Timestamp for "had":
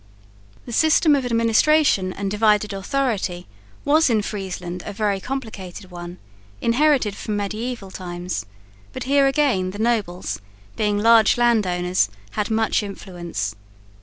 12.31-12.49